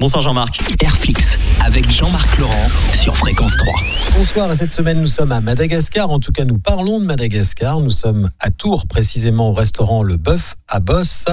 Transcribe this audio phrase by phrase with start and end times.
[0.00, 0.62] Bonsoir Jean-Marc.
[0.82, 3.74] Airflix avec Jean-Marc Laurent sur Fréquence 3.
[4.16, 7.90] Bonsoir, cette semaine nous sommes à Madagascar, en tout cas nous parlons de Madagascar, nous
[7.90, 11.26] sommes à Tours précisément au restaurant Le Bœuf à Boss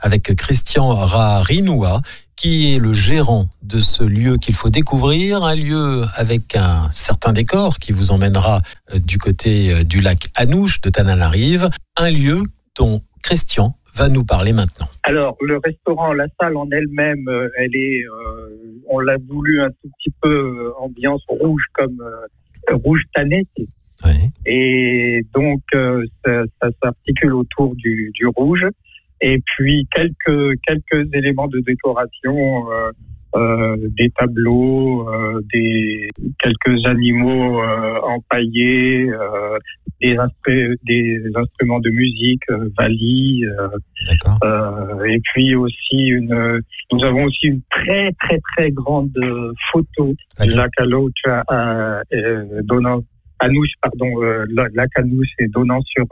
[0.00, 2.00] avec Christian Rarinoua
[2.34, 7.34] qui est le gérant de ce lieu qu'il faut découvrir, un lieu avec un certain
[7.34, 8.62] décor qui vous emmènera
[8.94, 12.42] euh, du côté euh, du lac Anouche de Tananarive, un lieu
[12.74, 14.86] dont Christian va nous parler maintenant.
[15.02, 18.04] Alors, le restaurant, la salle en elle-même, euh, elle est,
[18.88, 22.02] on l'a voulu un tout petit peu ambiance rouge comme
[22.70, 23.46] rouge tanné.
[24.46, 28.66] Et donc, ça, ça s'articule autour du, du rouge
[29.20, 32.66] et puis quelques quelques éléments de décoration,
[33.36, 39.10] euh, des tableaux, euh, des quelques animaux euh, empaillés,
[40.00, 40.16] des,
[40.86, 42.44] des instruments de musique,
[42.78, 43.42] vali,
[45.06, 46.60] et puis aussi une.
[46.92, 49.18] Nous avons aussi une très très très grande
[49.72, 50.68] photo de la
[52.62, 53.00] donnant
[53.82, 54.20] pardon,
[54.74, 56.06] la Canouche et donnant sur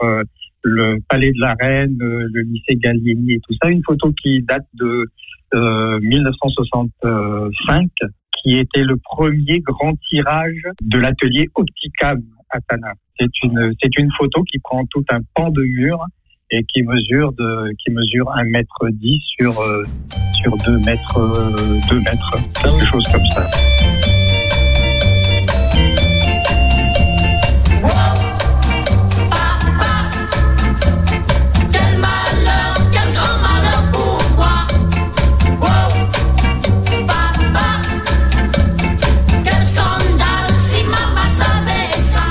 [0.63, 3.69] le Palais de la Reine, le lycée Gallieni et tout ça.
[3.69, 5.07] Une photo qui date de
[5.53, 8.07] 1965, euh,
[8.41, 12.93] qui était le premier grand tirage de l'atelier Opticam à Tana.
[13.19, 16.03] C'est une, c'est une photo qui prend tout un pan de mur
[16.51, 19.83] et qui mesure de, qui mesure un mètre dix sur, euh,
[20.33, 21.19] sur deux mètres,
[21.89, 23.47] deux mètres, quelque chose comme ça.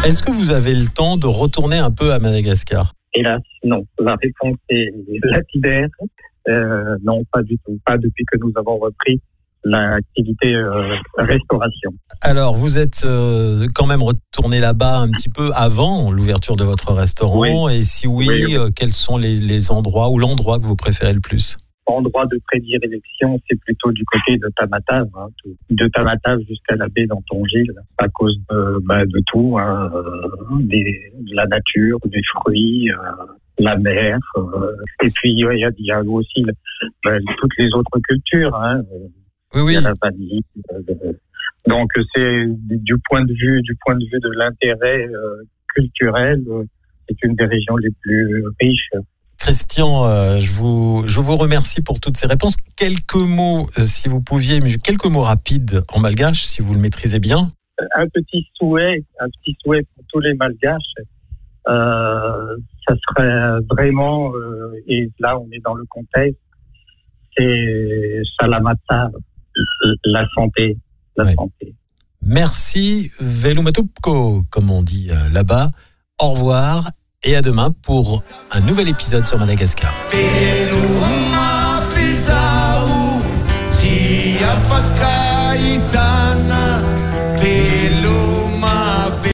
[0.05, 2.93] Est-ce que vous avez le temps de retourner un peu à Madagascar?
[3.15, 3.85] Hélas, non.
[4.01, 5.87] La réponse est lapidaire.
[6.49, 7.79] Euh, non, pas du tout.
[7.87, 9.21] Pas depuis que nous avons repris
[9.63, 11.93] l'activité euh, restauration.
[12.21, 16.93] Alors, vous êtes euh, quand même retourné là-bas un petit peu avant l'ouverture de votre
[16.93, 17.69] restaurant.
[17.69, 21.57] Et si oui, quels sont les, les endroits ou l'endroit que vous préférez le plus?
[21.87, 25.29] Endroit de prédilection, c'est plutôt du côté de Tamatave, hein,
[25.71, 31.13] de Tamatave jusqu'à la baie d'Antongil, à cause de, bah, de tout, hein, euh, des,
[31.19, 32.97] de la nature, des fruits, euh,
[33.59, 36.45] la mer, euh, et puis il y, a, y a aussi
[37.05, 38.55] bah, toutes les autres cultures.
[38.55, 38.83] Hein,
[39.55, 39.73] oui, oui.
[39.73, 40.43] Il y a la vanille.
[41.67, 45.09] donc c'est du point de vue du point de vue de l'intérêt
[45.75, 46.43] culturel,
[47.09, 48.91] c'est une des régions les plus riches
[49.43, 52.57] Christian, euh, je, vous, je vous remercie pour toutes ces réponses.
[52.77, 57.19] Quelques mots, euh, si vous pouviez, quelques mots rapides en malgache, si vous le maîtrisez
[57.19, 57.51] bien.
[57.97, 60.95] Un petit souhait, un petit souhait pour tous les malgaches.
[61.67, 64.31] Euh, ça serait vraiment,
[64.87, 66.39] et là on est dans le contexte,
[67.37, 69.11] c'est salamata,
[70.05, 70.77] la santé,
[71.17, 71.75] la santé.
[72.25, 75.71] Merci, Velumatupko, comme on dit là-bas.
[76.21, 76.93] Au revoir
[77.25, 79.93] et à demain pour un nouvel épisode sur Madagascar.